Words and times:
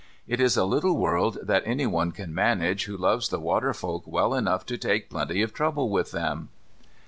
It 0.27 0.39
is 0.41 0.57
a 0.57 0.65
little 0.65 0.97
world 0.97 1.37
that 1.43 1.61
anyone 1.63 2.11
can 2.11 2.33
manage 2.33 2.85
who 2.85 2.97
loves 2.97 3.29
the 3.29 3.39
water 3.39 3.71
folk 3.71 4.07
well 4.07 4.33
enough 4.33 4.65
to 4.65 4.77
take 4.79 5.11
plenty 5.11 5.43
of 5.43 5.53
trouble 5.53 5.91
with 5.91 6.09
them. 6.11 6.49